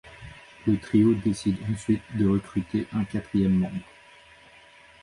[0.65, 3.81] Le trio décide ensuite de recruter un quatrième membre.